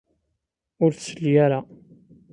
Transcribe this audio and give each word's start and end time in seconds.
Ur 0.83 0.91
tesli 0.93 1.31
ara. 1.45 1.59